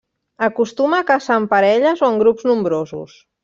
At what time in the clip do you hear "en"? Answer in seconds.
1.43-1.47, 2.15-2.21